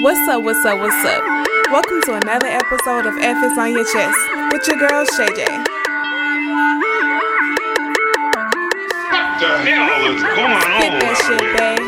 [0.00, 1.22] What's up, what's up, what's up?
[1.72, 4.16] Welcome to another episode of If It's on Your Chest
[4.52, 5.42] with your girl, Shay J.
[5.42, 5.66] What
[9.42, 10.62] the hell is going on?
[10.78, 11.87] Hit that shit, babe.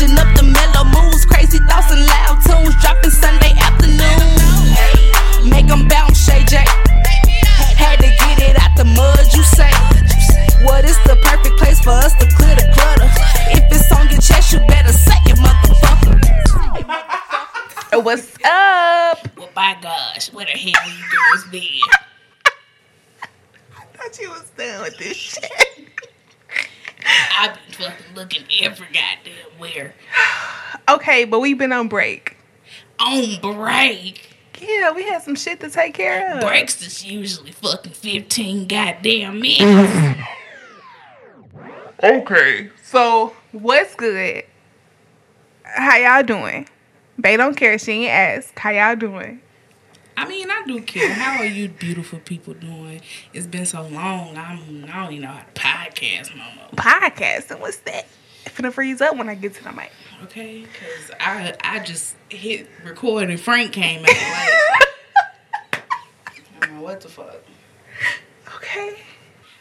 [0.00, 1.24] Moon, up the mellow moves.
[1.26, 5.48] Crazy thoughts and loud tunes dropping Sunday afternoon.
[5.48, 6.64] Make 'em bounce, Shay J.
[7.76, 9.70] Had to get it out the mud, you say.
[10.62, 13.10] What is the perfect place for us to clear the clutter?
[13.56, 16.20] If it's on your chest, you better say it, motherfucker.
[18.02, 19.18] What's up?
[19.36, 21.80] Well, by gosh, where the hell you girls been?
[23.96, 25.63] thought you was done with this shit.
[27.36, 29.94] I've been fucking looking every goddamn where.
[30.86, 32.36] Okay, but we've been on break.
[33.00, 34.28] On break.
[34.60, 36.42] Yeah, we had some shit to take care of.
[36.42, 40.20] Breaks is usually fucking 15 goddamn minutes.
[42.02, 44.44] Okay, so what's good?
[45.62, 46.68] How y'all doing?
[47.18, 47.78] They don't care.
[47.78, 48.58] She ain't ask.
[48.58, 49.40] How y'all doing?
[50.16, 51.12] I mean, I do care.
[51.12, 53.00] How are you beautiful people doing?
[53.32, 54.36] It's been so long.
[54.36, 56.68] I'm, I don't even know how to podcast no more.
[56.76, 57.60] Podcasting.
[57.60, 58.06] What's that?
[58.46, 59.90] It's gonna freeze up when I get to the mic.
[60.24, 60.60] Okay?
[60.62, 64.08] Because I, I just hit record and Frank came out.
[64.08, 64.16] Like,
[66.26, 67.42] I don't know what the fuck.
[68.56, 68.96] Okay.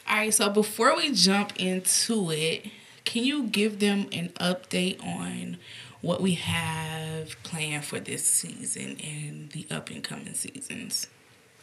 [0.07, 2.67] All right, so before we jump into it,
[3.05, 5.57] can you give them an update on
[6.03, 11.07] what we have planned for this season and the up and coming seasons?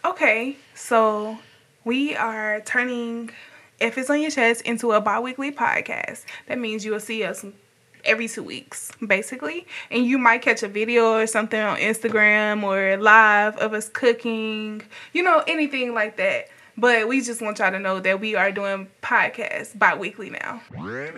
[0.03, 1.39] Okay, so
[1.85, 3.31] we are turning
[3.79, 6.25] If It's On Your Chest into a bi weekly podcast.
[6.49, 7.45] That means you will see us
[8.03, 9.67] every two weeks, basically.
[9.91, 14.81] And you might catch a video or something on Instagram or live of us cooking,
[15.13, 16.49] you know, anything like that.
[16.81, 20.63] But we just want y'all to know that we are doing podcasts bi weekly now.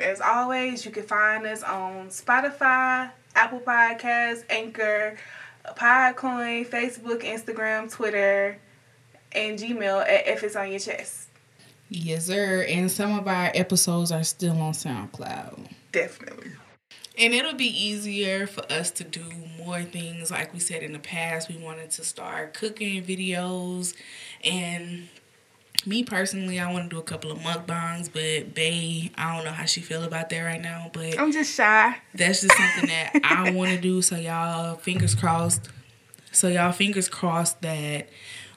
[0.02, 5.16] As always, you can find us on Spotify, Apple Podcasts, Anchor,
[5.76, 8.58] Podcoin, Facebook, Instagram, Twitter,
[9.30, 11.28] and Gmail at if it's on your chest.
[11.88, 12.66] Yes, sir.
[12.68, 15.68] And some of our episodes are still on SoundCloud.
[15.92, 16.52] Definitely.
[17.16, 19.22] And it'll be easier for us to do
[19.58, 20.32] more things.
[20.32, 23.94] Like we said in the past, we wanted to start cooking videos.
[24.42, 25.08] And
[25.86, 29.52] me personally, I want to do a couple of mukbangs, but Bay, I don't know
[29.52, 30.90] how she feel about that right now.
[30.92, 31.96] But I'm just shy.
[32.14, 34.00] that's just something that I want to do.
[34.02, 35.68] So y'all, fingers crossed.
[36.30, 38.08] So y'all, fingers crossed that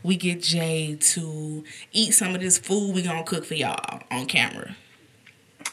[0.03, 4.27] we get Jay to eat some of this food we gonna cook for y'all on
[4.27, 4.75] camera.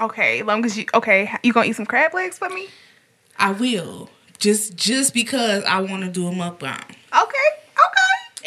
[0.01, 2.69] Okay, long as you okay, you gonna eat some crab legs for me?
[3.39, 4.09] I will.
[4.39, 6.97] Just just because I want to do a mukbang.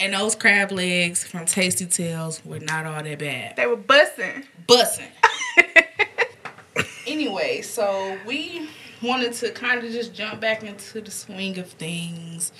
[0.06, 0.14] Okay, okay.
[0.14, 3.56] And those crab legs from Tasty Tales were not all that bad.
[3.56, 4.46] They were bussing.
[4.68, 5.12] Bussing.
[7.08, 8.70] anyway, so we
[9.02, 12.52] wanted to kind of just jump back into the swing of things.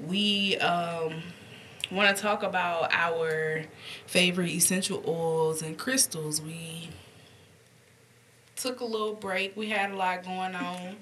[0.00, 1.22] We um
[1.90, 3.64] want to talk about our
[4.06, 6.40] favorite essential oils and crystals.
[6.40, 6.90] We
[8.56, 9.56] took a little break.
[9.56, 10.96] We had a lot going on.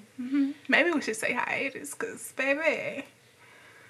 [0.67, 3.05] Maybe we should say hiatus, cause baby.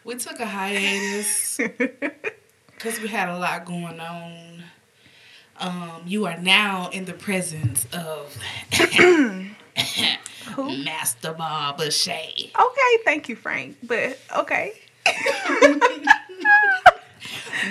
[0.06, 1.58] We took a hiatus
[2.68, 4.64] because we had a lot going on.
[5.60, 8.38] Um, you are now in the presence of
[10.58, 12.52] Master Barber Shay.
[12.60, 13.78] Okay, thank you, Frank.
[13.82, 14.74] But okay.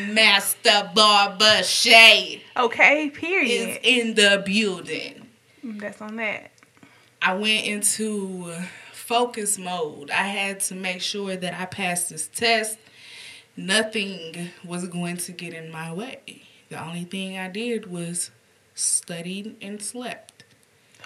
[0.08, 3.68] Master Barber Shay Okay, period.
[3.68, 5.28] is in the building.
[5.62, 6.50] That's on that.
[7.22, 8.54] I went into
[9.04, 10.10] focus mode.
[10.10, 12.78] I had to make sure that I passed this test.
[13.54, 16.42] Nothing was going to get in my way.
[16.70, 18.30] The only thing I did was
[18.74, 20.44] studied and slept.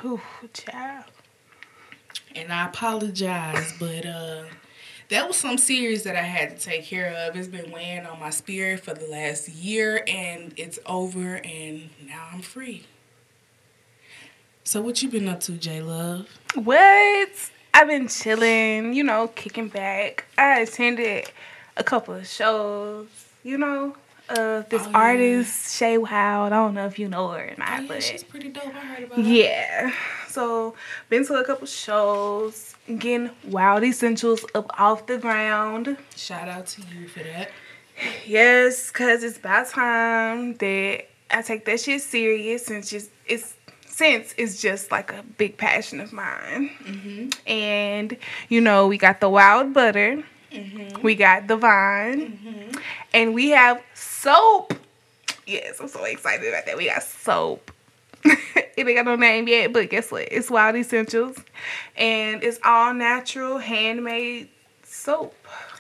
[0.05, 0.21] Ooh,
[0.53, 1.07] child.
[2.37, 4.45] And I apologize, but uh
[5.09, 7.35] that was some serious that I had to take care of.
[7.35, 12.29] It's been weighing on my spirit for the last year and it's over and now
[12.33, 12.85] I'm free.
[14.65, 16.29] So what you been up to, J Love?
[16.55, 17.51] What?
[17.79, 20.25] I've been chilling, you know, kicking back.
[20.37, 21.31] I attended
[21.77, 23.07] a couple of shows,
[23.45, 23.95] you know,
[24.29, 24.99] uh, this Oh, yeah.
[24.99, 26.53] artist, Shay Wild.
[26.53, 28.67] I don't know if you know her or not, Oh, yeah, but she's pretty dope.
[28.75, 29.23] I heard about her.
[29.23, 29.93] yeah.
[30.27, 30.75] So,
[31.09, 35.97] been to a couple shows, getting wild essentials up off the ground.
[36.17, 37.51] Shout out to you for that.
[38.27, 43.55] Yes, cause it's about time that I take that shit serious and just it's
[43.99, 46.71] scents is just like a big passion of mine.
[46.85, 47.31] Mm-hmm.
[47.51, 48.17] And
[48.49, 50.23] you know, we got the wild butter,
[50.53, 51.03] mm-hmm.
[51.03, 52.79] we got the vine, mm-hmm.
[53.13, 54.73] and we have soap.
[55.47, 56.77] Yes, I'm so excited about that.
[56.77, 57.73] We got soap.
[58.25, 58.39] it
[58.77, 60.29] ain't got no name yet, but guess what?
[60.31, 61.37] It's Wild Essentials,
[61.97, 64.49] and it's all natural, handmade
[64.85, 65.35] soap.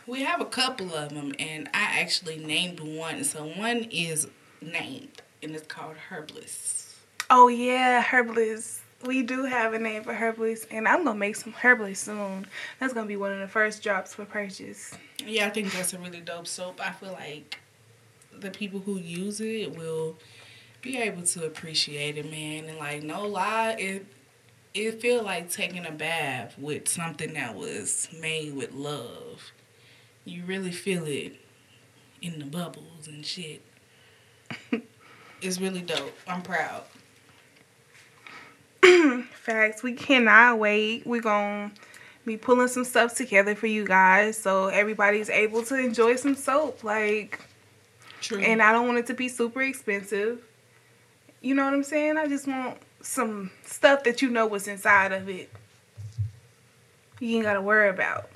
[0.08, 3.22] We have a couple of them, and I actually named one.
[3.22, 4.26] So one is
[4.60, 6.87] named, and it's called Herbliss.
[7.30, 8.80] Oh yeah, Herbliss.
[9.04, 12.46] We do have a name for Herbliss, and I'm gonna make some Herbliss soon.
[12.80, 14.94] That's gonna be one of the first drops for purchase.
[15.24, 16.80] Yeah, I think that's a really dope soap.
[16.82, 17.60] I feel like
[18.32, 20.16] the people who use it will
[20.80, 22.64] be able to appreciate it, man.
[22.64, 24.06] And like, no lie, it
[24.72, 29.52] it feel like taking a bath with something that was made with love.
[30.24, 31.36] You really feel it
[32.22, 33.62] in the bubbles and shit.
[35.42, 36.14] it's really dope.
[36.26, 36.84] I'm proud.
[39.32, 39.82] Facts.
[39.82, 41.06] We cannot wait.
[41.06, 41.72] We're gonna
[42.24, 46.84] be pulling some stuff together for you guys, so everybody's able to enjoy some soap.
[46.84, 47.40] Like,
[48.20, 48.38] True.
[48.38, 50.42] and I don't want it to be super expensive.
[51.40, 52.16] You know what I'm saying?
[52.16, 55.50] I just want some stuff that you know what's inside of it.
[57.20, 58.30] You ain't gotta worry about.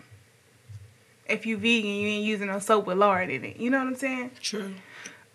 [1.28, 3.56] If you vegan, you ain't using no soap with lard in it.
[3.56, 4.32] You know what I'm saying?
[4.40, 4.74] True.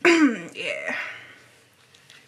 [0.06, 0.96] yeah.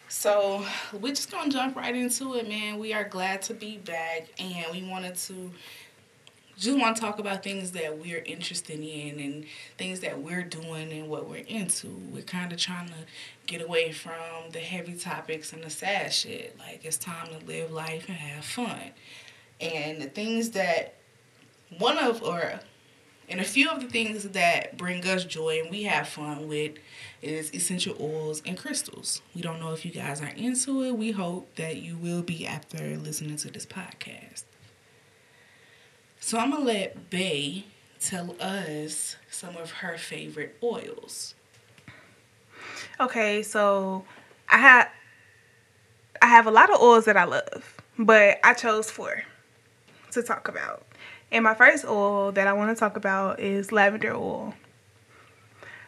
[0.09, 2.79] So we're just gonna jump right into it, man.
[2.79, 5.51] We are glad to be back, and we wanted to
[6.57, 9.45] just want to talk about things that we're interested in and
[9.77, 11.87] things that we're doing and what we're into.
[12.11, 12.95] We're kind of trying to
[13.45, 16.57] get away from the heavy topics and the sad shit.
[16.57, 18.91] Like it's time to live life and have fun.
[19.61, 20.95] And the things that
[21.77, 22.59] one of or
[23.29, 26.73] and a few of the things that bring us joy and we have fun with
[27.21, 29.21] is essential oils and crystals.
[29.35, 30.97] We don't know if you guys are into it.
[30.97, 34.43] We hope that you will be after listening to this podcast.
[36.19, 37.65] So I'm gonna let Bay
[37.99, 41.35] tell us some of her favorite oils.
[42.99, 44.05] Okay, so
[44.49, 44.89] I have
[46.21, 49.23] I have a lot of oils that I love, but I chose four
[50.11, 50.83] to talk about.
[51.31, 54.53] And my first oil that I want to talk about is lavender oil.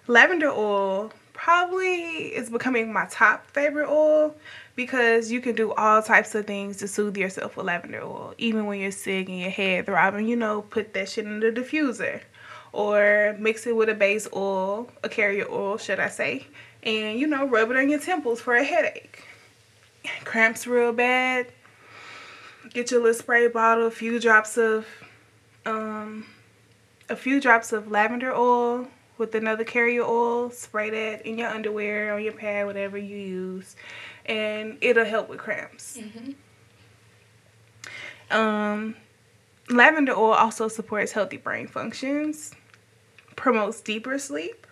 [0.07, 4.35] Lavender oil probably is becoming my top favorite oil
[4.75, 8.35] because you can do all types of things to soothe yourself with lavender oil.
[8.37, 11.51] Even when you're sick and your head throbbing, you know, put that shit in the
[11.51, 12.21] diffuser
[12.73, 16.45] or mix it with a base oil, a carrier oil, should I say,
[16.83, 19.23] and you know, rub it on your temples for a headache.
[20.23, 21.47] Cramps real bad.
[22.73, 24.85] Get your little spray bottle, a few drops of
[25.65, 26.25] um
[27.09, 28.87] a few drops of lavender oil
[29.17, 33.75] with another carrier oil, spray that in your underwear, on your pad, whatever you use,
[34.25, 35.99] and it'll help with cramps.
[38.31, 38.95] Um,
[39.69, 42.51] lavender oil also supports healthy brain functions,
[43.35, 44.65] promotes deeper sleep,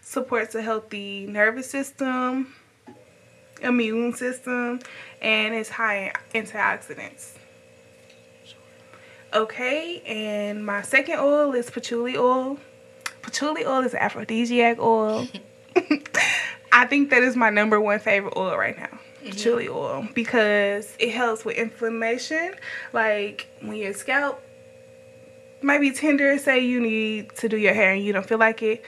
[0.00, 2.54] supports a healthy nervous system,
[3.60, 4.80] immune system,
[5.20, 7.37] and is high in antioxidants.
[9.34, 12.58] Okay, and my second oil is patchouli oil.
[13.22, 15.28] Patchouli oil is aphrodisiac oil.
[16.72, 18.98] I think that is my number one favorite oil right now.
[19.22, 22.54] Patchouli oil because it helps with inflammation.
[22.92, 24.42] Like when your scalp
[25.60, 28.62] might be tender, say you need to do your hair and you don't feel like
[28.62, 28.82] it,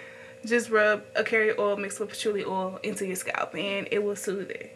[0.47, 4.17] just rub a carrier oil mixed with patchouli oil into your scalp and it will
[4.17, 4.73] soothe it.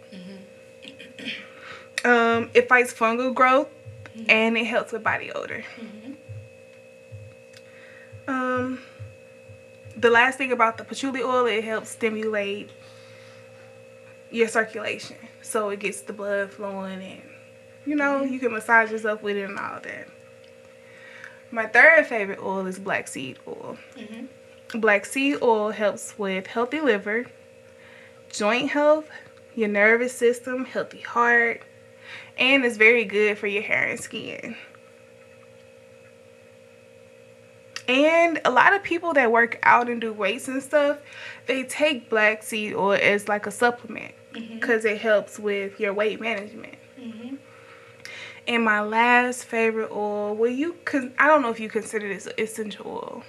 [2.04, 3.68] Um, it fights fungal growth
[4.28, 5.64] and it helps with body odor.
[8.26, 8.80] Um,
[9.96, 12.70] the last thing about the patchouli oil, it helps stimulate
[14.30, 17.22] your circulation, so it gets the blood flowing and
[17.86, 20.08] you know you can massage yourself with it and all that.
[21.50, 23.76] My third favorite oil is black seed oil.
[24.74, 27.26] Black seed oil helps with healthy liver,
[28.30, 29.08] joint health,
[29.54, 31.62] your nervous system, healthy heart,
[32.38, 34.56] and it's very good for your hair and skin.
[37.86, 40.98] And a lot of people that work out and do weights and stuff,
[41.46, 44.54] they take black seed oil as like a supplement mm-hmm.
[44.54, 46.76] because it helps with your weight management.
[46.98, 47.36] Mm-hmm.
[48.46, 52.28] And my last favorite oil, well, you con- I don't know if you consider this
[52.38, 53.22] essential oil,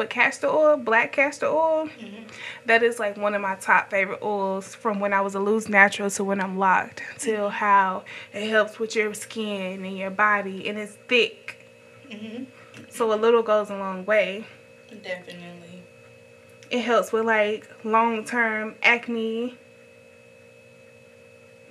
[0.00, 2.22] but castor oil, black castor oil, mm-hmm.
[2.64, 5.68] that is like one of my top favorite oils from when I was a loose
[5.68, 7.02] natural to when I'm locked.
[7.18, 7.54] Till mm-hmm.
[7.56, 11.66] how it helps with your skin and your body, and it's thick,
[12.10, 12.44] mm-hmm.
[12.88, 14.46] so a little goes a long way.
[14.88, 15.82] Definitely.
[16.70, 19.58] It helps with like long term acne.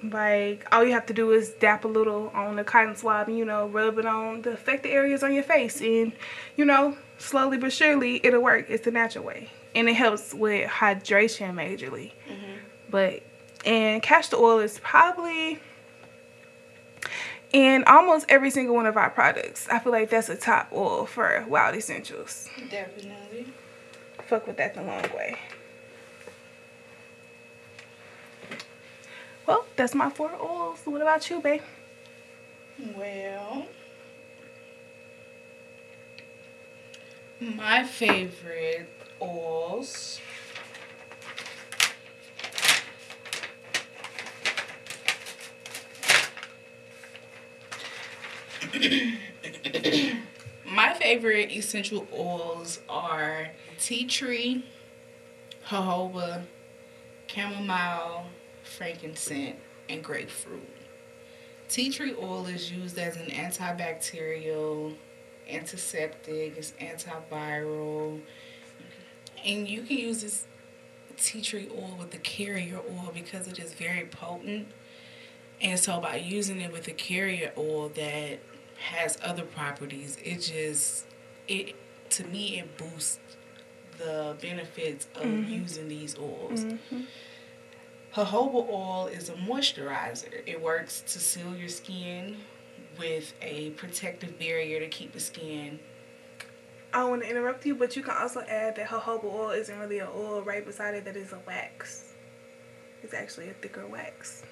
[0.03, 3.39] Like all you have to do is dap a little on the cotton swab and
[3.39, 6.13] you know rub it on the affected areas on your face and
[6.55, 8.65] you know slowly but surely it'll work.
[8.69, 12.11] It's the natural way and it helps with hydration majorly.
[12.27, 12.53] Mm-hmm.
[12.89, 13.23] But
[13.65, 15.59] and castor oil is probably
[17.51, 19.67] in almost every single one of our products.
[19.69, 22.47] I feel like that's a top oil for Wild Essentials.
[22.69, 23.47] Definitely.
[24.27, 25.37] Fuck with that the long way.
[29.47, 30.81] Well, that's my four oils.
[30.85, 31.61] What about you, babe?
[32.95, 33.65] Well,
[37.39, 38.89] my favorite
[39.21, 40.19] oils.
[50.71, 54.65] my favorite essential oils are tea tree,
[55.67, 56.43] jojoba,
[57.27, 58.25] chamomile,
[58.63, 59.55] frankincense,
[59.87, 60.67] and grapefruit.
[61.69, 64.93] Tea tree oil is used as an antibacterial,
[65.49, 68.21] antiseptic, it's antiviral.
[69.45, 70.45] And you can use this
[71.17, 74.67] tea tree oil with the carrier oil because it is very potent.
[75.61, 78.39] And so by using it with the carrier oil that
[78.91, 81.05] has other properties, it just
[81.47, 81.75] it
[82.11, 83.19] to me it boosts
[83.97, 85.51] the benefits of mm-hmm.
[85.51, 86.63] using these oils.
[86.63, 87.01] Mm-hmm.
[88.15, 90.41] Jojoba oil is a moisturizer.
[90.45, 92.37] It works to seal your skin
[92.99, 95.79] with a protective barrier to keep the skin.
[96.93, 99.99] I want to interrupt you, but you can also add that jojoba oil isn't really
[99.99, 100.41] an oil.
[100.41, 102.13] Right beside it, that is a wax.
[103.03, 104.43] It's actually a thicker wax.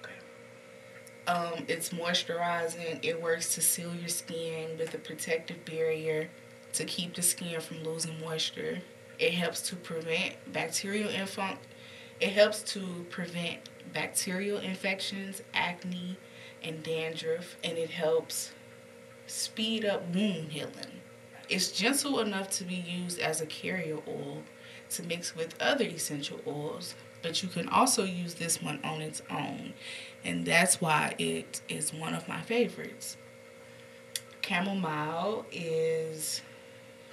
[0.00, 1.30] Okay.
[1.32, 2.98] Um, it's moisturizing.
[3.02, 6.30] It works to seal your skin with a protective barrier
[6.74, 8.80] to keep the skin from losing moisture.
[9.18, 11.58] It helps to prevent bacterial infun-
[12.20, 16.16] It helps to prevent bacterial infections, acne,
[16.64, 18.52] and dandruff, and it helps
[19.26, 21.00] speed up wound healing.
[21.48, 24.42] It's gentle enough to be used as a carrier oil
[24.90, 29.22] to mix with other essential oils, but you can also use this one on its
[29.30, 29.74] own,
[30.24, 33.16] and that's why it is one of my favorites.
[34.42, 36.42] Chamomile is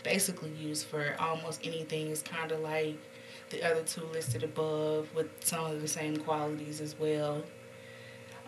[0.03, 2.10] basically used for almost anything.
[2.10, 2.98] It's kind of like
[3.50, 7.43] the other two listed above with some of the same qualities as well.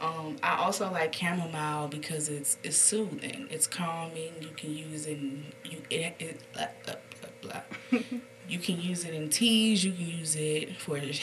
[0.02, 3.48] Um, I also like chamomile because it's it's soothing.
[3.50, 4.34] It's calming.
[4.42, 5.18] You can use it.
[5.18, 8.02] In, you it, it blah, blah, blah, blah.
[8.48, 9.84] you can use it in teas.
[9.86, 11.14] You can use it for your.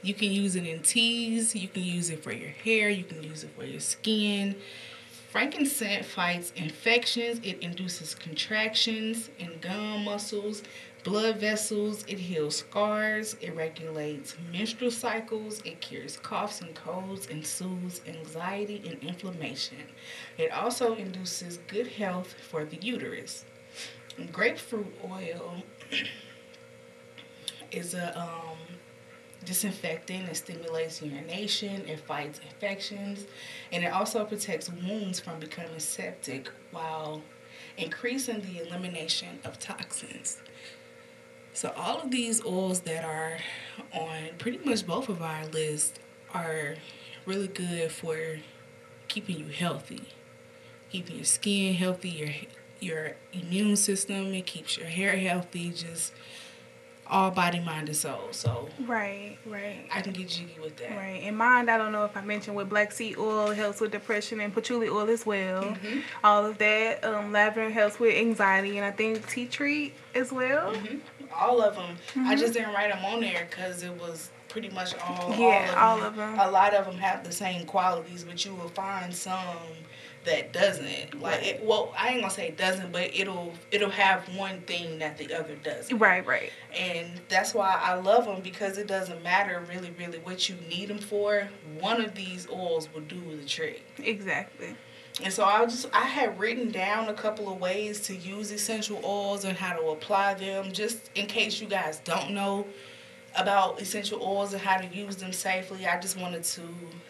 [0.00, 1.56] You can use it in teas.
[1.56, 2.88] You can use it for your hair.
[2.88, 4.54] You can use it for your skin.
[5.30, 7.40] Frankincense fights infections.
[7.42, 10.62] It induces contractions in gum muscles,
[11.04, 12.04] blood vessels.
[12.06, 13.36] It heals scars.
[13.40, 15.60] It regulates menstrual cycles.
[15.64, 19.78] It cures coughs and colds and soothes anxiety and inflammation.
[20.36, 23.44] It also induces good health for the uterus.
[24.32, 25.62] Grapefruit oil
[27.70, 28.58] is a um,
[29.44, 30.28] disinfectant.
[30.28, 31.86] It stimulates urination.
[31.88, 33.26] It fights infections,
[33.72, 37.22] and it also protects wounds from becoming septic while
[37.76, 40.38] increasing the elimination of toxins.
[41.58, 43.38] So all of these oils that are
[43.92, 45.98] on pretty much both of our lists
[46.32, 46.76] are
[47.26, 48.16] really good for
[49.08, 50.02] keeping you healthy,
[50.92, 52.30] keeping your skin healthy, your
[52.78, 54.32] your immune system.
[54.34, 55.70] It keeps your hair healthy.
[55.70, 56.12] Just
[57.08, 58.28] all body, mind, and soul.
[58.30, 59.88] So Right, right.
[59.92, 60.92] I can get jiggy with that.
[60.92, 61.24] Right.
[61.24, 64.38] In mind, I don't know if I mentioned with black seed oil helps with depression
[64.40, 65.76] and patchouli oil as well.
[66.22, 67.04] All of that.
[67.04, 70.72] Um, lavender helps with anxiety, and I think tea tree as well.
[71.34, 71.96] All of them.
[72.14, 72.36] I mm-hmm.
[72.36, 75.34] just didn't write them on there because it was pretty much all.
[75.36, 76.34] Yeah, all all of of them.
[76.34, 76.40] 'em.
[76.40, 79.56] A lot of them have the same qualities, but you will find some
[80.24, 81.20] that doesn't.
[81.20, 84.98] Like, it, well, I ain't gonna say it doesn't, but it'll it'll have one thing
[84.98, 85.96] that the other doesn't.
[85.98, 86.52] Right, right.
[86.76, 90.88] and that's why I love them because it doesn't matter really, really what you need
[90.88, 91.48] them for.
[91.80, 93.84] One of these oils will do the trick.
[93.98, 94.74] Exactly.
[95.22, 99.00] And so I just I had written down a couple of ways to use essential
[99.04, 102.66] oils and how to apply them, just in case you guys don't know
[103.36, 105.86] about essential oils and how to use them safely.
[105.86, 106.62] I just wanted to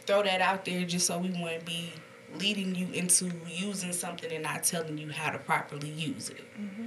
[0.07, 1.93] throw that out there just so we wouldn't be
[2.35, 6.45] leading you into using something and not telling you how to properly use it.
[6.61, 6.87] Mm-hmm.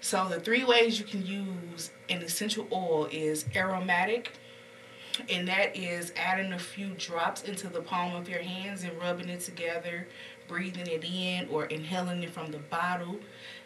[0.00, 4.32] So the three ways you can use an essential oil is aromatic,
[5.28, 9.28] and that is adding a few drops into the palm of your hands and rubbing
[9.28, 10.06] it together,
[10.46, 13.16] breathing it in or inhaling it from the bottle,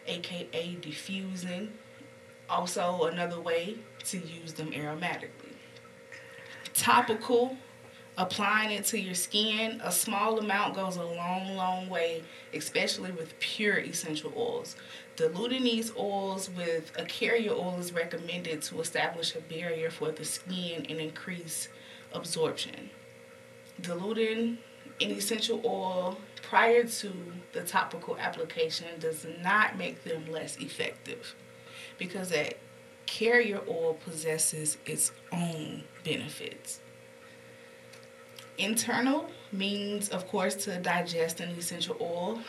[0.07, 1.71] aka diffusing.
[2.49, 5.53] Also, another way to use them aromatically.
[6.73, 7.57] Topical
[8.17, 13.39] applying it to your skin, a small amount goes a long, long way, especially with
[13.39, 14.75] pure essential oils.
[15.15, 20.25] Diluting these oils with a carrier oil is recommended to establish a barrier for the
[20.25, 21.69] skin and increase
[22.13, 22.89] absorption.
[23.81, 24.59] Diluting
[25.01, 27.11] an essential oil prior to
[27.53, 31.35] the topical application does not make them less effective
[31.97, 32.55] because that
[33.05, 36.79] carrier oil possesses its own benefits.
[38.57, 42.39] Internal means, of course, to digest an essential oil.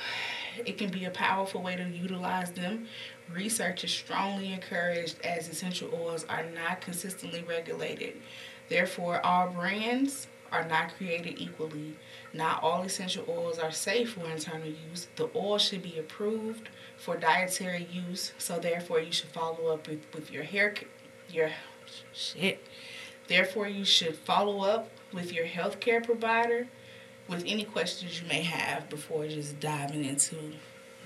[0.64, 2.87] It can be a powerful way to utilize them.
[3.32, 8.20] Research is strongly encouraged as essential oils are not consistently regulated.
[8.68, 11.96] Therefore, all brands are not created equally.
[12.32, 15.08] Not all essential oils are safe for internal use.
[15.16, 20.04] The oil should be approved for dietary use, so therefore you should follow up with,
[20.14, 20.75] with your hair,
[21.28, 21.50] your
[22.12, 22.64] shit.
[23.26, 26.66] Therefore, you should follow up with your healthcare provider
[27.28, 30.37] with any questions you may have before just diving into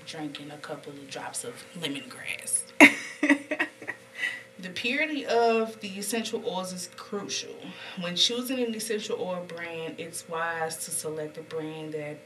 [0.05, 2.63] drinking a couple of drops of lemongrass.
[4.59, 7.55] the purity of the essential oils is crucial.
[8.01, 12.17] When choosing an essential oil brand, it's wise to select a brand that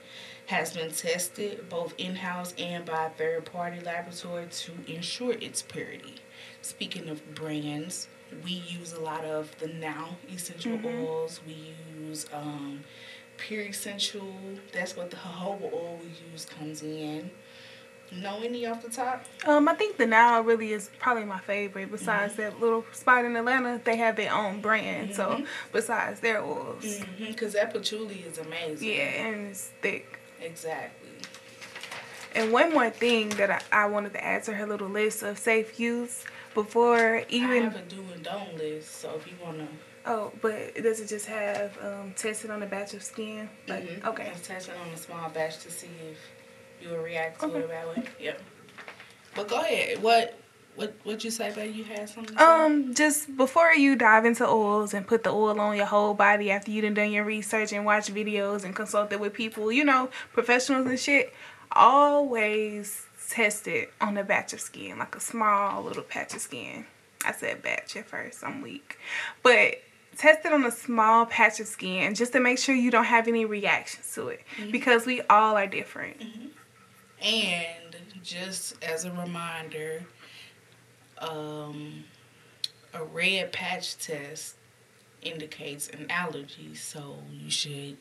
[0.47, 5.61] has been tested both in house and by a third party laboratory to ensure its
[5.61, 6.15] purity.
[6.61, 8.07] Speaking of brands,
[8.43, 11.41] we use a lot of the now essential oils.
[11.45, 12.83] We use um,
[13.37, 14.33] pure essential.
[14.71, 17.29] That's what the jojoba oil we use comes in.
[18.11, 19.25] Know any off the top?
[19.47, 21.89] Um, I think the now really is probably my favorite.
[21.89, 25.15] Besides that little spot in Atlanta, they have their own brand.
[25.15, 28.87] So besides their oils, Because that patchouli is amazing.
[28.87, 30.19] yeah, and it's thick.
[30.41, 31.09] Exactly.
[32.35, 35.37] And one more thing that I, I wanted to add to her little list of
[35.39, 37.61] safe use before even.
[37.61, 39.67] I have a do and don't list, so if you wanna,
[40.05, 43.49] oh, but does it just have um, tested on a batch of skin?
[43.67, 44.05] Like Mhm.
[44.07, 46.17] okay, Just test it on a small batch to see if
[46.81, 47.59] you will react to Okay.
[47.59, 48.03] it that way.
[48.19, 48.41] Yep.
[49.35, 50.01] But go ahead.
[50.01, 50.37] What
[50.75, 51.75] what what you say, babe?
[51.75, 52.35] You had something.
[52.35, 52.45] To say?
[52.47, 56.49] Um, just before you dive into oils and put the oil on your whole body
[56.51, 60.09] after you done done your research and watch videos and consulted with people, you know,
[60.33, 61.31] professionals and shit,
[61.71, 66.85] always test it on a batch of skin, like a small little patch of skin.
[67.25, 68.97] I said batch at first, I'm weak.
[69.41, 69.75] But
[70.17, 73.27] test it on a small patch of skin just to make sure you don't have
[73.27, 74.41] any reactions to it.
[74.71, 76.17] Because we all are different.
[77.21, 80.03] And just as a reminder,
[81.19, 82.03] um,
[82.93, 84.55] a red patch test
[85.21, 87.97] indicates an allergy, so you should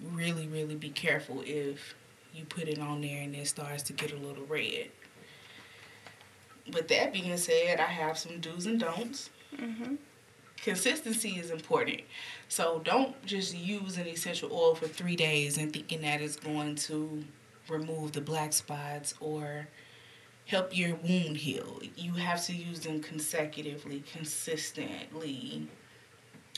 [0.00, 1.94] really, really be careful if
[2.38, 4.90] you put it on there and it starts to get a little red.
[6.72, 9.30] With that being said, I have some do's and don'ts.
[9.56, 9.94] Mm-hmm.
[10.62, 12.02] Consistency is important.
[12.48, 16.74] So don't just use an essential oil for three days and thinking that it's going
[16.76, 17.24] to
[17.68, 19.68] remove the black spots or
[20.46, 21.80] help your wound heal.
[21.96, 25.68] You have to use them consecutively, consistently.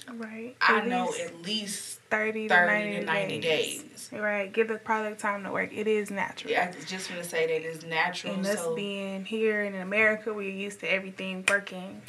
[0.08, 0.56] Right.
[0.60, 4.10] I At know least at least 30 to 30 90, to 90 days.
[4.12, 4.52] Right.
[4.52, 5.70] Give the product time to work.
[5.72, 6.52] It is natural.
[6.52, 8.34] Yeah, I was just gonna say that it's natural.
[8.34, 12.02] And us so being here in America, we're used to everything working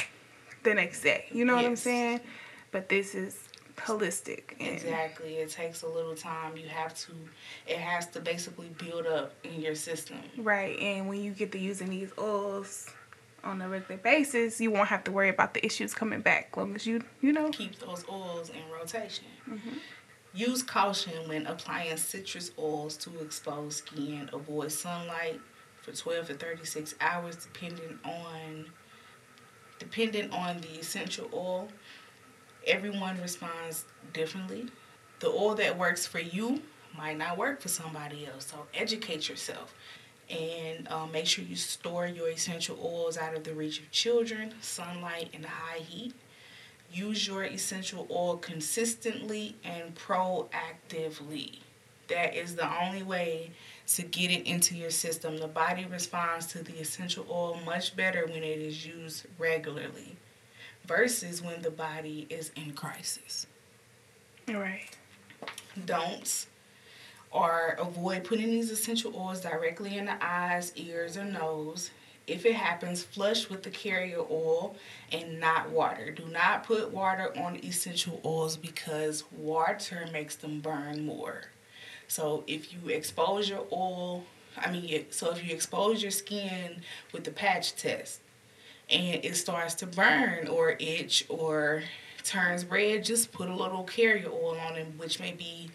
[0.64, 1.26] the next day.
[1.32, 1.82] You know what I'm Yes.
[1.82, 2.22] saying?
[2.72, 3.38] But this is
[3.78, 4.60] holistic.
[4.60, 6.56] Exactly, it takes a little time.
[6.58, 7.12] You have to.
[7.68, 10.18] It has to basically build up in your system.
[10.38, 10.78] Right.
[10.80, 12.90] And when you get to using these oils
[13.44, 16.50] on a regular basis, you won't have to worry about the issues coming back.
[16.52, 17.50] As long as you, you know.
[17.50, 19.26] keep those oils in rotation.
[19.50, 19.78] Mm-hmm.
[20.34, 24.30] Use caution when applying citrus oils to exposed skin.
[24.32, 25.42] Avoid sunlight
[25.82, 28.68] for 12 to 36 hours depending on
[29.80, 31.68] depending on the essential oil.
[32.68, 34.68] Everyone responds differently.
[35.20, 36.62] The oil that works for you
[36.96, 38.48] might not work for somebody else.
[38.48, 39.74] So educate yourself
[40.32, 44.54] and um, make sure you store your essential oils out of the reach of children,
[44.62, 46.14] sunlight, and high heat.
[46.92, 51.60] Use your essential oil consistently and proactively.
[52.08, 53.52] That is the only way
[53.88, 55.38] to get it into your system.
[55.38, 60.18] The body responds to the essential oil much better when it is used regularly
[60.86, 63.48] versus when the body is in crisis.
[64.48, 64.90] Right.
[65.86, 66.48] Don'ts
[67.34, 71.92] are avoid putting these essential oils directly in the eyes, ears, or nose.
[72.28, 74.76] If it happens, flush with the carrier oil
[75.12, 76.12] and not water.
[76.12, 81.46] Do not put water on essential oils because water makes them burn more.
[82.08, 84.24] So if you expose your oil,
[84.58, 86.82] I mean, so if you expose your skin
[87.14, 88.20] with the patch test
[88.90, 91.84] and it starts to burn or itch or
[92.24, 95.72] turns red, just put a little carrier oil on it, which may be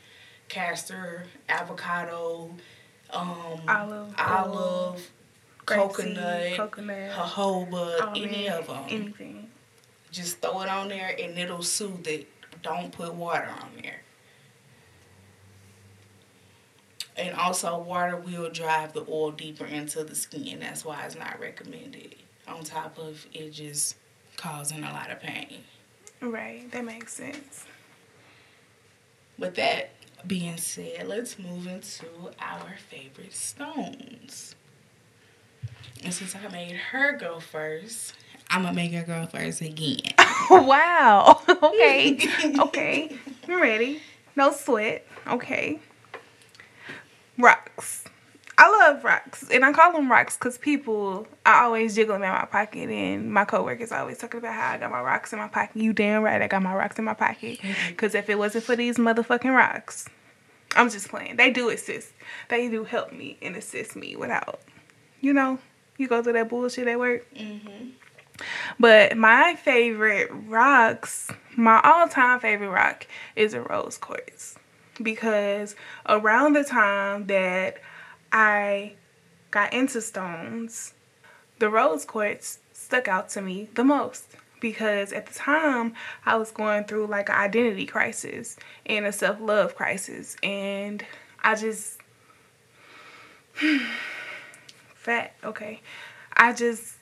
[0.49, 2.51] castor, avocado,
[3.11, 5.11] um, Olive olive
[5.65, 8.85] coconut, coconut, jojoba, any of them.
[8.89, 9.51] Anything.
[10.11, 12.29] Just throw it on there and it'll soothe it.
[12.63, 14.03] Don't put water on there.
[17.19, 20.61] And also, water will drive the oil deeper into the skin.
[20.61, 22.15] That's why it's not recommended.
[22.47, 23.97] On top of it just
[24.37, 25.65] causing a lot of pain.
[26.21, 26.71] Right.
[26.73, 27.65] That makes sense.
[29.39, 29.91] With that
[30.27, 32.07] being said, let's move into
[32.41, 34.55] our favorite stones.
[36.05, 38.15] And since I made her go first,
[38.51, 39.99] I'm gonna make her go first again.
[40.51, 41.41] wow.
[41.49, 42.29] okay.
[42.61, 43.17] okay.
[43.49, 44.01] I'm ready.
[44.37, 45.07] No sweat.
[45.27, 45.81] Okay.
[47.39, 48.05] Rocks.
[48.59, 52.31] I love rocks, and I call them rocks because people, I always jiggle them in
[52.31, 55.49] my pocket, and my coworkers always talking about how I got my rocks in my
[55.49, 55.77] pocket.
[55.77, 57.61] You damn right, I got my rocks in my pocket.
[57.89, 60.09] Because if it wasn't for these motherfucking rocks,
[60.75, 61.37] I'm just playing.
[61.37, 62.13] They do assist.
[62.49, 64.61] They do help me and assist me without,
[65.21, 65.59] you know,
[65.99, 67.27] you go through that bullshit at work.
[67.35, 67.91] Mm-hmm.
[68.79, 74.57] But my favorite rocks, my all time favorite rock is a rose quartz.
[75.03, 77.79] Because around the time that
[78.37, 78.93] I
[79.51, 80.93] got into stones,
[81.59, 84.27] the rose quartz stuck out to me the most.
[84.61, 85.95] Because at the time,
[86.27, 90.37] I was going through like an identity crisis and a self love crisis.
[90.43, 91.03] And
[91.43, 91.99] I just.
[94.95, 95.81] fat, okay.
[96.37, 96.97] I just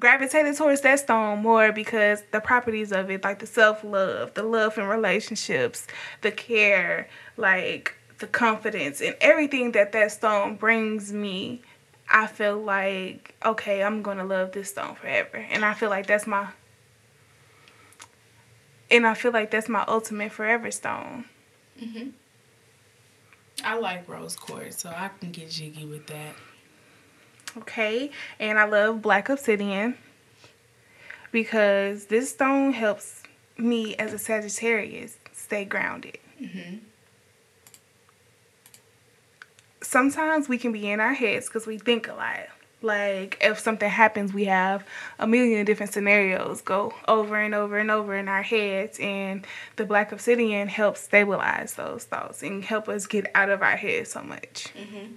[0.00, 4.42] gravitated towards that stone more because the properties of it, like the self love, the
[4.42, 5.86] love in relationships,
[6.22, 11.60] the care, like the confidence, and everything that that stone brings me,
[12.08, 15.36] I feel like, okay, I'm gonna love this stone forever.
[15.36, 16.48] And I feel like that's my.
[18.90, 21.24] And I feel like that's my ultimate forever stone.
[21.82, 22.10] Mm-hmm.
[23.64, 26.34] I like rose quartz, so I can get jiggy with that.
[27.58, 29.98] Okay, and I love black obsidian
[31.32, 33.24] because this stone helps
[33.58, 36.18] me as a Sagittarius stay grounded.
[36.40, 36.76] Mm-hmm.
[39.92, 42.48] Sometimes we can be in our heads because we think a lot.
[42.80, 44.86] Like if something happens, we have
[45.18, 49.84] a million different scenarios go over and over and over in our heads, and the
[49.84, 54.22] black obsidian helps stabilize those thoughts and help us get out of our heads so
[54.22, 54.72] much.
[54.74, 55.12] Mm-hmm.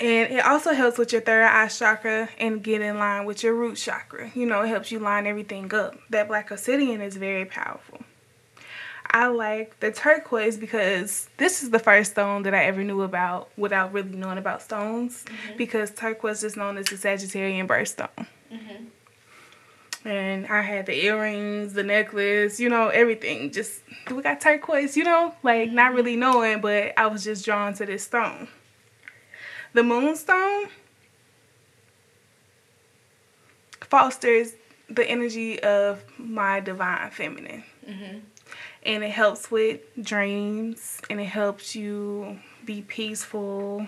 [0.00, 3.54] And it also helps with your third eye chakra and get in line with your
[3.54, 4.30] root chakra.
[4.34, 5.94] You know, it helps you line everything up.
[6.08, 8.00] That black obsidian is very powerful.
[9.12, 13.50] I like the turquoise because this is the first stone that I ever knew about
[13.56, 15.24] without really knowing about stones.
[15.24, 15.56] Mm-hmm.
[15.56, 18.26] Because turquoise is known as the Sagittarian birthstone.
[18.52, 20.08] Mm-hmm.
[20.08, 23.50] And I had the earrings, the necklace, you know, everything.
[23.50, 27.74] Just, we got turquoise, you know, like not really knowing, but I was just drawn
[27.74, 28.48] to this stone.
[29.72, 30.68] The moonstone
[33.80, 34.54] fosters
[34.88, 37.64] the energy of my divine feminine.
[37.88, 38.18] Mm-hmm.
[38.84, 43.86] And it helps with dreams and it helps you be peaceful.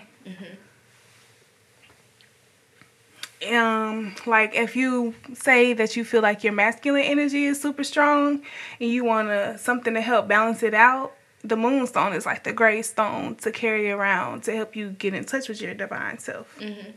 [3.51, 8.41] Um, like if you say that you feel like your masculine energy is super strong
[8.79, 12.53] and you want to something to help balance it out, the moonstone is like the
[12.53, 16.57] gray stone to carry around to help you get in touch with your divine self.
[16.59, 16.91] Mm-hmm.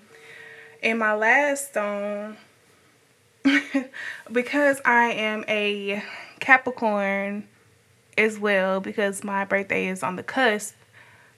[0.83, 2.37] And my last stone,
[4.33, 6.03] because I am a
[6.39, 7.49] Capricorn
[8.19, 10.75] as well, because my birthday is on the cusp,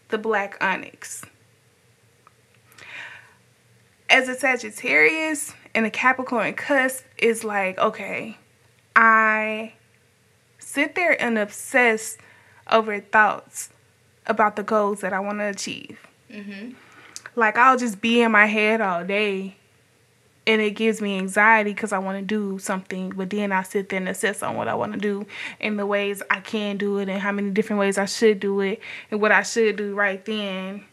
[0.08, 1.24] the black onyx.
[4.10, 8.38] As a Sagittarius and a Capricorn cusp is like, okay,
[8.96, 9.74] I
[10.58, 12.16] sit there and obsess
[12.70, 13.70] over thoughts
[14.26, 15.98] about the goals that I want to achieve.
[16.30, 16.72] Mm-hmm.
[17.36, 19.57] Like I'll just be in my head all day
[20.48, 23.90] and it gives me anxiety because I want to do something, but then I sit
[23.90, 25.26] there and assess on what I want to do
[25.60, 28.60] and the ways I can do it and how many different ways I should do
[28.60, 28.80] it
[29.10, 30.86] and what I should do right then.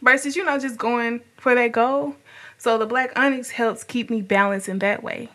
[0.00, 2.14] Versus, you know, just going for that goal.
[2.58, 5.28] So the black onyx helps keep me balanced in that way.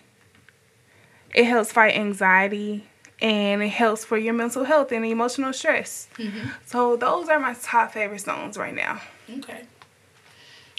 [1.33, 2.87] It helps fight anxiety
[3.21, 6.07] and it helps for your mental health and emotional stress.
[6.17, 6.47] Mm-hmm.
[6.65, 9.01] So those are my top favorite stones right now.
[9.29, 9.63] Okay.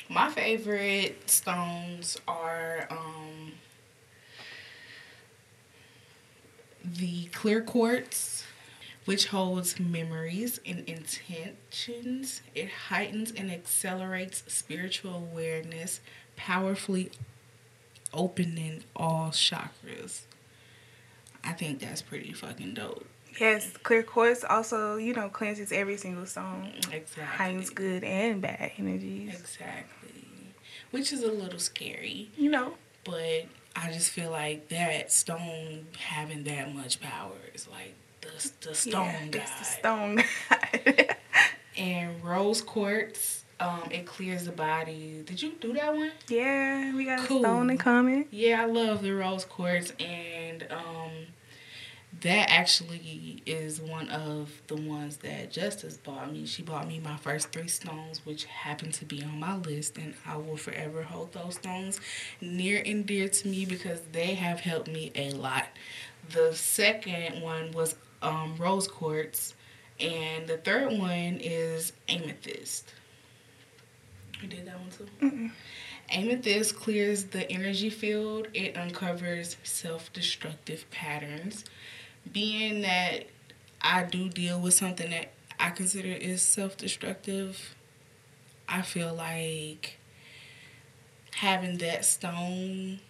[0.08, 3.52] My favorite stones are um,
[6.84, 8.44] the clear quartz,
[9.04, 12.40] which holds memories and intentions.
[12.54, 16.00] It heightens and accelerates spiritual awareness,
[16.36, 17.10] powerfully
[18.12, 20.22] opening all chakras.
[21.42, 23.06] I think that's pretty fucking dope.
[23.38, 26.72] Yes, clear quartz also, you know, cleanses every single stone.
[26.92, 27.22] Exactly.
[27.24, 29.34] Heightens good and bad energies.
[29.38, 30.22] Exactly.
[30.90, 32.74] Which is a little scary, You know.
[33.04, 33.44] but
[33.74, 39.06] I just feel like that stone having that much power is like the the stone
[39.06, 39.34] yeah, god.
[39.36, 40.16] it's the stone
[40.48, 41.16] god.
[41.76, 45.22] And rose quartz, um, it clears the body.
[45.26, 46.12] Did you do that one?
[46.28, 47.38] yeah, we got Cool.
[47.38, 48.24] a stone in common.
[48.30, 51.10] Yeah, I love the rose quartz, and um,
[52.22, 56.46] that actually is one of the ones that Justice bought me.
[56.46, 60.14] She bought me my first three stones, which happen to be on my list, and
[60.24, 62.00] I will forever hold those stones
[62.40, 65.66] near and dear to me because they have helped me a lot.
[66.30, 69.54] The second one was um, rose quartz,
[70.00, 72.92] and the third one is amethyst.
[74.40, 75.50] You did that one too?
[76.10, 78.48] Amethyst clears the energy field.
[78.54, 81.64] It uncovers self-destructive patterns.
[82.32, 83.26] Being that
[83.80, 87.74] I do deal with something that I consider is self-destructive,
[88.68, 89.98] I feel like
[91.36, 93.00] having that stone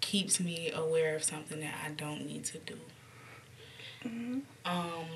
[0.00, 2.78] keeps me aware of something that I don't need to do.
[4.64, 5.06] Um,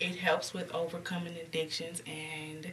[0.00, 2.72] it helps with overcoming addictions and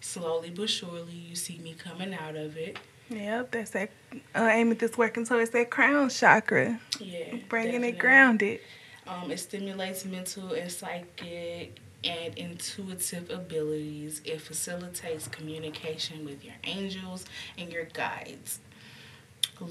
[0.00, 2.78] slowly but surely you see me coming out of it.
[3.10, 3.90] Yep, that's that
[4.34, 7.34] uh, amethyst working so it's that crown chakra, Yeah.
[7.48, 7.88] bringing definitely.
[7.88, 8.60] it grounded.
[9.06, 14.20] Um, it stimulates mental and psychic and intuitive abilities.
[14.24, 17.26] It facilitates communication with your angels
[17.58, 18.60] and your guides.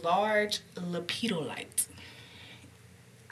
[0.04, 1.88] Large lepidolite.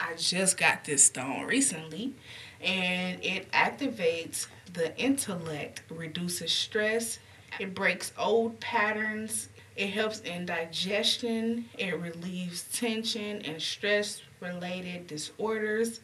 [0.00, 2.14] I just got this stone recently,
[2.60, 7.18] and it activates the intellect, reduces stress,
[7.60, 16.00] it breaks old patterns, it helps in digestion, it relieves tension and stress related disorders.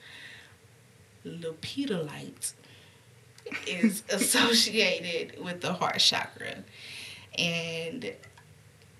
[1.26, 2.52] Lepidolite
[3.66, 6.62] is associated with the heart chakra.
[7.36, 8.12] And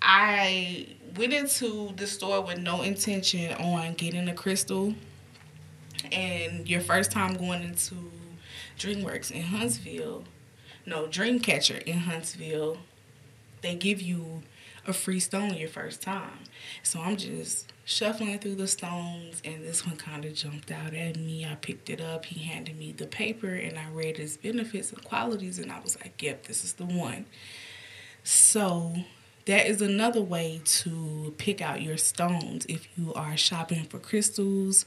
[0.01, 4.93] I went into the store with no intention on getting a crystal.
[6.11, 7.95] And your first time going into
[8.77, 10.25] DreamWorks in Huntsville,
[10.85, 12.79] no, Dreamcatcher in Huntsville,
[13.61, 14.43] they give you
[14.87, 16.39] a free stone your first time.
[16.83, 21.17] So I'm just shuffling through the stones, and this one kind of jumped out at
[21.17, 21.45] me.
[21.45, 22.25] I picked it up.
[22.25, 25.97] He handed me the paper, and I read its benefits and qualities, and I was
[25.99, 27.25] like, yep, this is the one.
[28.23, 28.93] So
[29.45, 34.85] that is another way to pick out your stones if you are shopping for crystals,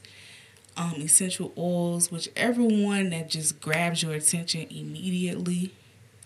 [0.75, 5.73] um, essential oils, whichever one that just grabs your attention immediately.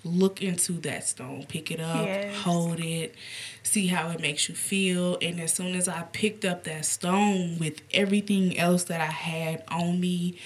[0.06, 2.36] Look into that stone, pick it up, Yes.
[2.42, 3.16] hold it,
[3.64, 5.18] see how it makes you feel.
[5.22, 9.64] And as soon as I picked up that stone with everything else that I had
[9.70, 10.38] on me,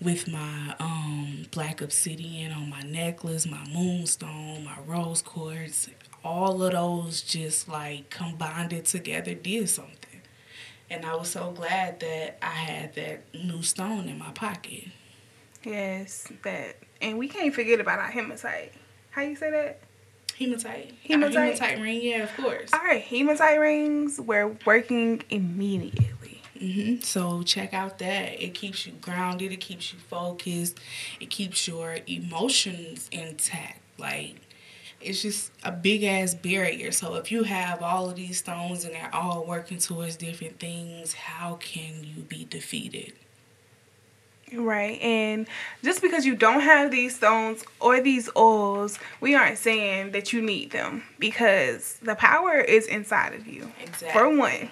[0.00, 5.88] with my um, black obsidian on my necklace, my moonstone, my rose quartz,
[6.24, 10.20] all of those just like combined it together did something.
[10.90, 14.84] And I was so glad that I had that new stone in my pocket.
[15.64, 18.72] Yes, that, and we can't forget about our hematite.
[19.16, 19.80] How you say that?
[20.38, 20.92] Hematite.
[21.08, 21.36] Hematite?
[21.36, 22.68] Our hematite ring, yeah, of course.
[22.74, 26.42] All right, hematite rings We're working immediately.
[26.58, 28.42] hmm So check out that.
[28.42, 29.52] It keeps you grounded.
[29.52, 30.78] It keeps you focused.
[31.18, 33.80] It keeps your emotions intact.
[33.98, 34.36] Like
[35.00, 36.92] it's just a big ass barrier.
[36.92, 41.14] So if you have all of these stones and they're all working towards different things,
[41.14, 43.14] how can you be defeated?
[44.52, 45.48] Right, and
[45.82, 50.40] just because you don't have these stones or these oils, we aren't saying that you
[50.40, 53.72] need them because the power is inside of you.
[53.82, 54.10] Exactly.
[54.12, 54.70] For one,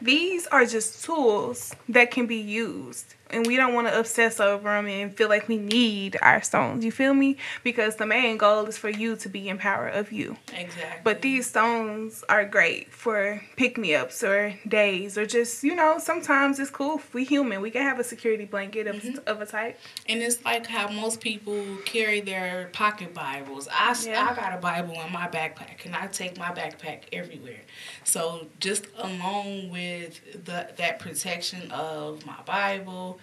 [0.00, 4.68] these are just tools that can be used, and we don't want to obsess over
[4.68, 6.84] them and feel like we need our stones.
[6.84, 7.36] You feel me?
[7.62, 10.36] Because the main goal is for you to be in power of you.
[10.52, 11.00] Exactly.
[11.02, 15.98] But these stones are great for pick me ups or days or just, you know,
[15.98, 17.00] sometimes it's cool.
[17.12, 17.60] We human.
[17.60, 19.18] We can have a security blanket of, mm-hmm.
[19.26, 19.78] of a type.
[20.08, 23.68] And it's like how most people carry their pocket Bibles.
[23.70, 24.28] I, Yeah.
[24.30, 27.60] I got a Bible in my backpack, and I take my backpack everywhere.
[28.04, 33.20] So just along with the that protection of my Bible,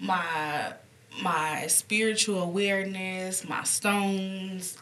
[0.00, 0.72] my
[1.22, 4.78] my spiritual awareness, my stones,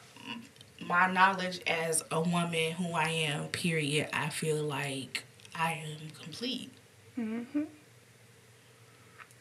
[0.87, 3.49] my knowledge as a woman who I am.
[3.49, 4.09] Period.
[4.13, 6.71] I feel like I am complete.
[7.19, 7.65] Mm-hmm.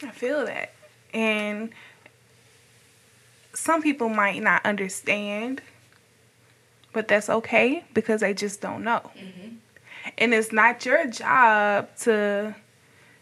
[0.02, 0.72] I feel that.
[1.14, 1.70] And
[3.54, 5.62] some people might not understand,
[6.92, 9.10] but that's okay because they just don't know.
[9.16, 9.56] Mm-hmm.
[10.16, 12.54] And it's not your job to,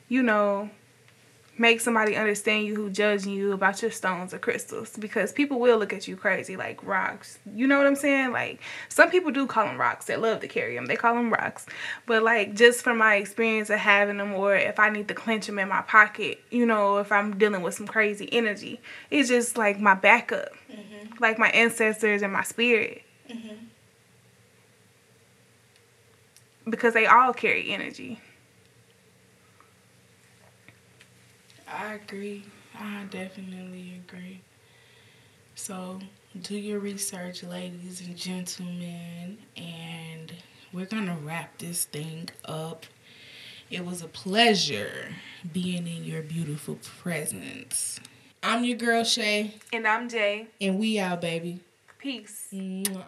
[0.08, 0.70] you know,
[1.58, 5.78] make somebody understand you who judging you about your stones or crystals because people will
[5.78, 7.38] look at you crazy like rocks.
[7.54, 8.32] You know what I'm saying?
[8.32, 10.06] Like some people do call them rocks.
[10.06, 10.86] They love to carry them.
[10.86, 11.66] They call them rocks.
[12.04, 15.46] But like just from my experience of having them or if I need to clench
[15.46, 19.56] them in my pocket, you know, if I'm dealing with some crazy energy, it's just
[19.56, 20.50] like my backup.
[20.70, 21.22] Mm-hmm.
[21.22, 23.02] Like my ancestors and my spirit.
[23.30, 23.54] Mm-hmm.
[26.68, 28.20] Because they all carry energy.
[31.70, 32.44] I agree.
[32.78, 34.40] I definitely agree.
[35.54, 36.00] So,
[36.42, 40.32] do your research, ladies and gentlemen, and
[40.72, 42.84] we're going to wrap this thing up.
[43.70, 45.14] It was a pleasure
[45.52, 47.98] being in your beautiful presence.
[48.42, 50.46] I'm your girl, Shay, And I'm Jay.
[50.60, 51.60] and we out, baby.
[51.98, 52.48] Peace.
[52.52, 53.02] Mwah.